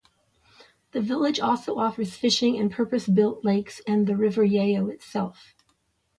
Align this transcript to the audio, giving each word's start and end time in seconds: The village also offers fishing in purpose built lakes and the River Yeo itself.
The 0.93 0.99
village 1.01 1.39
also 1.39 1.75
offers 1.77 2.15
fishing 2.15 2.55
in 2.55 2.71
purpose 2.71 3.07
built 3.07 3.45
lakes 3.45 3.81
and 3.87 4.07
the 4.07 4.15
River 4.15 4.43
Yeo 4.43 4.87
itself. 4.87 5.53